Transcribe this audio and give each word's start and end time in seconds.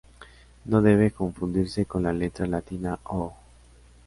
No 0.65 0.81
debe 0.81 1.11
confundirse 1.11 1.85
con 1.85 2.01
la 2.01 2.11
letra 2.11 2.47
latina 2.47 2.99
Ö. 3.05 3.29